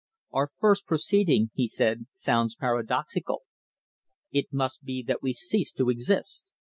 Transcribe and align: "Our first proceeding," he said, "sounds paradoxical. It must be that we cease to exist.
"Our 0.31 0.49
first 0.59 0.87
proceeding," 0.87 1.51
he 1.53 1.67
said, 1.67 2.07
"sounds 2.11 2.55
paradoxical. 2.55 3.43
It 4.31 4.47
must 4.51 4.83
be 4.83 5.03
that 5.03 5.21
we 5.21 5.31
cease 5.31 5.71
to 5.73 5.91
exist. 5.91 6.51